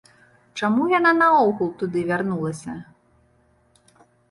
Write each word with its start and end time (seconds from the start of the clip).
Чаму 0.59 0.87
яна 0.99 1.11
наогул 1.19 1.69
туды 1.83 1.99
вярнулася? 2.09 2.71